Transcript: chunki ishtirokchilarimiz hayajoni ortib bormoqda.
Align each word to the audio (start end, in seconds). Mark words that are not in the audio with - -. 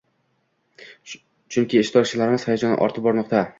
chunki 1.57 1.81
ishtirokchilarimiz 1.83 2.49
hayajoni 2.51 2.83
ortib 2.89 3.09
bormoqda. 3.11 3.47